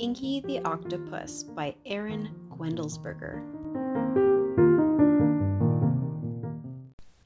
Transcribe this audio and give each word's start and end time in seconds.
Inky 0.00 0.40
the 0.40 0.60
Octopus 0.60 1.42
by 1.42 1.74
Erin 1.84 2.34
Guendelsberger. 2.56 3.44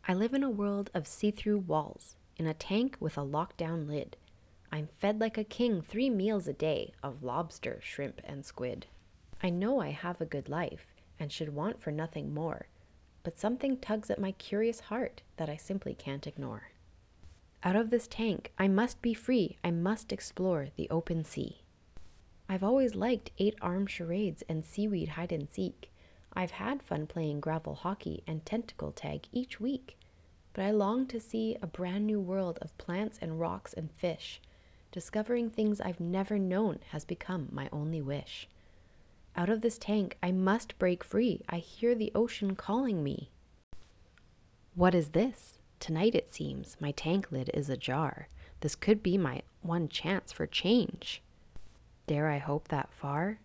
I 0.09 0.13
live 0.13 0.35
in 0.35 0.43
a 0.43 0.51
world 0.51 0.91
of 0.93 1.07
see 1.07 1.31
through 1.31 1.59
walls, 1.59 2.17
in 2.37 2.49
a 2.49 2.55
tank 2.55 2.97
with 2.99 3.17
a 3.17 3.21
lockdown 3.21 3.87
lid. 3.87 4.17
I'm 4.73 4.89
fed 4.99 5.21
like 5.21 5.39
a 5.39 5.45
king 5.45 5.83
three 5.83 6.11
meals 6.11 6.49
a 6.49 6.53
day 6.53 6.93
of 7.01 7.23
lobster, 7.23 7.79
shrimp, 7.81 8.21
and 8.25 8.45
squid. 8.45 8.87
I 9.41 9.51
know 9.51 9.81
I 9.81 9.91
have 9.91 10.21
a 10.21 10.27
good 10.27 10.49
life 10.49 10.97
and 11.21 11.31
should 11.31 11.55
want 11.55 11.81
for 11.81 11.93
nothing 11.93 12.35
more, 12.35 12.67
but 13.23 13.39
something 13.39 13.77
tugs 13.77 14.11
at 14.11 14.21
my 14.21 14.33
curious 14.33 14.81
heart 14.81 15.23
that 15.37 15.49
I 15.49 15.57
simply 15.57 15.95
can't 15.95 16.27
ignore. 16.27 16.73
Out 17.63 17.77
of 17.77 17.91
this 17.91 18.09
tank, 18.09 18.51
I 18.59 18.67
must 18.67 19.01
be 19.01 19.15
free, 19.15 19.59
I 19.63 19.71
must 19.71 20.13
explore 20.13 20.71
the 20.75 20.91
open 20.91 21.25
sea. 21.25 21.61
I've 22.49 22.63
always 22.63 22.95
liked 22.95 23.31
eight 23.39 23.57
arm 23.63 23.87
charades 23.87 24.43
and 24.49 24.65
seaweed 24.65 25.11
hide 25.11 25.33
and 25.33 25.49
seek. 25.51 25.91
I've 26.35 26.53
had 26.53 26.83
fun 26.83 27.07
playing 27.07 27.41
gravel 27.41 27.75
hockey 27.75 28.23
and 28.27 28.45
tentacle 28.45 28.93
tag 28.93 29.27
each 29.33 29.61
week. 29.61 29.97
But 30.53 30.65
I 30.65 30.71
long 30.71 31.07
to 31.09 31.19
see 31.19 31.57
a 31.61 31.67
brand 31.67 32.07
new 32.07 32.21
world 32.21 32.59
of 32.61 32.77
plants 32.79 33.19
and 33.21 33.41
rocks 33.41 33.73
and 33.73 33.91
fish. 33.91 34.41
Discovering 34.93 35.51
things 35.51 35.81
I've 35.81 35.99
never 35.99 36.39
known 36.39 36.79
has 36.91 37.05
become 37.05 37.49
my 37.51 37.69
only 37.73 38.01
wish. 38.01 38.49
Out 39.35 39.49
of 39.49 39.63
this 39.63 39.79
tank, 39.79 40.17
I 40.23 40.31
must 40.31 40.79
break 40.79 41.03
free. 41.03 41.43
I 41.49 41.57
hear 41.57 41.97
the 41.97 42.13
ocean 42.15 42.55
calling 42.55 43.03
me. 43.03 43.31
What 44.77 44.95
is 44.95 45.09
this? 45.09 45.59
Tonight, 45.81 46.15
it 46.15 46.33
seems, 46.33 46.77
my 46.79 46.93
tank 46.93 47.33
lid 47.33 47.51
is 47.53 47.69
ajar. 47.69 48.29
This 48.61 48.77
could 48.77 49.03
be 49.03 49.19
my 49.19 49.43
one 49.61 49.89
chance 49.89 50.31
for 50.31 50.47
change. 50.47 51.21
Dare 52.07 52.29
I 52.29 52.39
hope 52.39 52.69
that 52.69 52.93
far? 52.93 53.41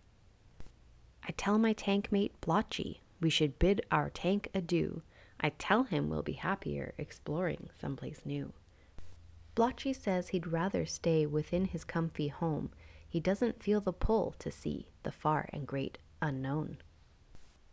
I 1.26 1.32
tell 1.32 1.58
my 1.58 1.72
tank 1.72 2.10
mate 2.10 2.40
Blotchy 2.40 3.00
we 3.20 3.30
should 3.30 3.58
bid 3.58 3.82
our 3.90 4.08
tank 4.08 4.48
adieu. 4.54 5.02
I 5.40 5.50
tell 5.50 5.84
him 5.84 6.08
we'll 6.08 6.22
be 6.22 6.32
happier 6.32 6.94
exploring 6.96 7.68
someplace 7.78 8.22
new. 8.24 8.52
Blotchy 9.54 9.92
says 9.92 10.28
he'd 10.28 10.46
rather 10.46 10.86
stay 10.86 11.26
within 11.26 11.66
his 11.66 11.84
comfy 11.84 12.28
home. 12.28 12.70
He 13.08 13.20
doesn't 13.20 13.62
feel 13.62 13.80
the 13.80 13.92
pull 13.92 14.34
to 14.38 14.50
see 14.50 14.88
the 15.02 15.12
far 15.12 15.48
and 15.52 15.66
great 15.66 15.98
unknown. 16.22 16.78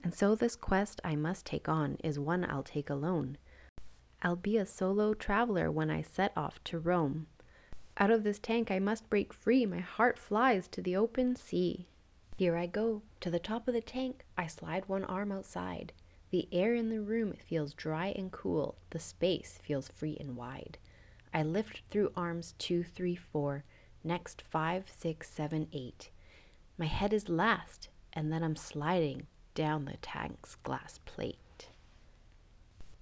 And 0.03 0.13
so 0.13 0.35
this 0.35 0.55
quest 0.55 0.99
I 1.03 1.15
must 1.15 1.45
take 1.45 1.69
on 1.69 1.97
is 2.03 2.19
one 2.19 2.45
I'll 2.49 2.63
take 2.63 2.89
alone. 2.89 3.37
I'll 4.21 4.35
be 4.35 4.57
a 4.57 4.65
solo 4.65 5.13
traveler 5.13 5.71
when 5.71 5.89
I 5.89 6.01
set 6.01 6.33
off 6.35 6.63
to 6.65 6.79
roam. 6.79 7.27
Out 7.99 8.11
of 8.11 8.23
this 8.23 8.37
tank 8.37 8.69
I 8.69 8.77
must 8.77 9.09
break 9.09 9.33
free, 9.33 9.65
my 9.65 9.79
heart 9.79 10.19
flies 10.19 10.67
to 10.67 10.81
the 10.83 10.95
open 10.95 11.35
sea. 11.35 11.87
Here 12.37 12.55
I 12.55 12.67
go, 12.67 13.01
to 13.21 13.31
the 13.31 13.39
top 13.39 13.67
of 13.67 13.73
the 13.73 13.81
tank, 13.81 14.23
I 14.37 14.45
slide 14.45 14.87
one 14.87 15.03
arm 15.03 15.31
outside. 15.31 15.93
The 16.29 16.47
air 16.51 16.75
in 16.75 16.89
the 16.89 17.01
room 17.01 17.33
feels 17.33 17.73
dry 17.73 18.13
and 18.15 18.31
cool, 18.31 18.77
the 18.91 18.99
space 18.99 19.59
feels 19.63 19.87
free 19.87 20.15
and 20.19 20.35
wide. 20.35 20.77
I 21.33 21.41
lift 21.41 21.81
through 21.89 22.11
arms 22.15 22.53
two, 22.59 22.83
three, 22.83 23.15
four, 23.15 23.63
next 24.03 24.43
five, 24.43 24.85
six, 24.95 25.27
seven, 25.27 25.67
eight. 25.73 26.11
My 26.77 26.85
head 26.85 27.13
is 27.13 27.29
last, 27.29 27.89
and 28.13 28.31
then 28.31 28.43
I'm 28.43 28.55
sliding 28.55 29.25
down 29.55 29.85
the 29.85 29.97
tank's 30.03 30.53
glass 30.53 30.99
plate. 31.05 31.69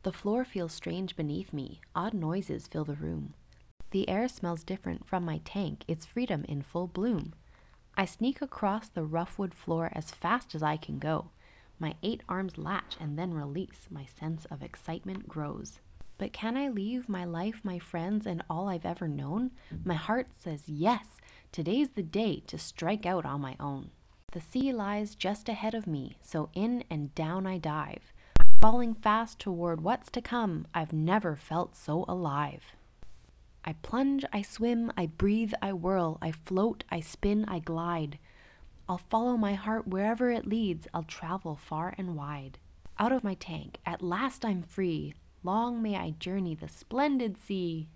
The 0.03 0.13
floor 0.13 0.45
feels 0.45 0.71
strange 0.71 1.17
beneath 1.17 1.51
me, 1.51 1.81
odd 1.93 2.13
noises 2.13 2.67
fill 2.67 2.85
the 2.85 2.93
room. 2.93 3.33
The 3.95 4.09
air 4.09 4.27
smells 4.27 4.65
different 4.65 5.07
from 5.07 5.23
my 5.23 5.39
tank, 5.45 5.85
it's 5.87 6.05
freedom 6.05 6.43
in 6.49 6.63
full 6.63 6.85
bloom. 6.85 7.31
I 7.95 8.03
sneak 8.03 8.41
across 8.41 8.89
the 8.89 9.05
rough 9.05 9.39
wood 9.39 9.53
floor 9.53 9.89
as 9.93 10.11
fast 10.11 10.53
as 10.53 10.61
I 10.61 10.75
can 10.75 10.99
go. 10.99 11.29
My 11.79 11.95
eight 12.03 12.21
arms 12.27 12.57
latch 12.57 12.97
and 12.99 13.17
then 13.17 13.33
release, 13.33 13.87
my 13.89 14.03
sense 14.03 14.43
of 14.51 14.61
excitement 14.61 15.29
grows. 15.29 15.79
But 16.17 16.33
can 16.33 16.57
I 16.57 16.67
leave 16.67 17.07
my 17.07 17.23
life, 17.23 17.61
my 17.63 17.79
friends, 17.79 18.25
and 18.25 18.43
all 18.49 18.67
I've 18.67 18.85
ever 18.85 19.07
known? 19.07 19.51
My 19.85 19.93
heart 19.93 20.27
says 20.37 20.63
yes, 20.67 21.05
today's 21.53 21.91
the 21.91 22.03
day 22.03 22.43
to 22.47 22.57
strike 22.57 23.05
out 23.05 23.25
on 23.25 23.39
my 23.39 23.55
own. 23.61 23.91
The 24.33 24.41
sea 24.41 24.73
lies 24.73 25.15
just 25.15 25.47
ahead 25.47 25.73
of 25.73 25.87
me, 25.87 26.17
so 26.21 26.49
in 26.53 26.83
and 26.89 27.15
down 27.15 27.47
I 27.47 27.59
dive. 27.59 28.11
Falling 28.59 28.93
fast 28.93 29.39
toward 29.39 29.79
what's 29.79 30.11
to 30.11 30.21
come, 30.21 30.67
I've 30.73 30.91
never 30.91 31.37
felt 31.37 31.77
so 31.77 32.03
alive. 32.09 32.75
I 33.65 33.73
plunge, 33.73 34.23
I 34.31 34.43
swim, 34.43 34.93
I 34.95 35.07
breathe, 35.07 35.53
I 35.59 35.73
whirl, 35.73 36.19
I 36.21 36.31
float, 36.31 36.83
I 36.91 36.99
spin, 36.99 37.45
I 37.45 37.57
glide. 37.59 38.19
I'll 38.87 38.99
follow 38.99 39.37
my 39.37 39.55
heart 39.55 39.87
wherever 39.87 40.29
it 40.29 40.45
leads, 40.45 40.87
I'll 40.93 41.03
travel 41.03 41.55
far 41.55 41.95
and 41.97 42.15
wide. 42.15 42.59
Out 42.99 43.11
of 43.11 43.23
my 43.23 43.33
tank, 43.33 43.79
at 43.83 44.03
last 44.03 44.45
I'm 44.45 44.61
free. 44.61 45.15
Long 45.43 45.81
may 45.81 45.95
I 45.95 46.11
journey 46.11 46.53
the 46.53 46.67
splendid 46.67 47.37
sea. 47.37 47.89